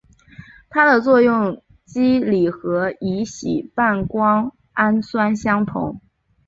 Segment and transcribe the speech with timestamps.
[0.71, 6.01] 它的作用机理和乙酰半胱氨酸相同。